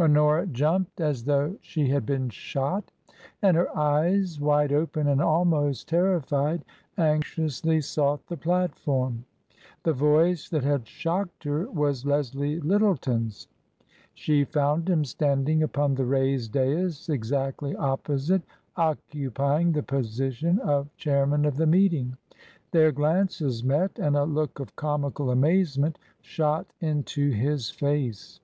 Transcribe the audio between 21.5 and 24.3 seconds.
the meeting. Their glances met, and a